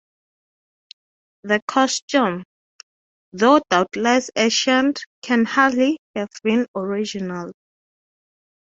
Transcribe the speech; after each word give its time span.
The 1.43 1.61
custom, 1.67 2.43
though 3.33 3.61
doubtless 3.69 4.31
ancient, 4.35 5.01
can 5.21 5.45
hardly 5.45 5.99
have 6.15 6.29
been 6.43 6.65
original. 6.75 7.51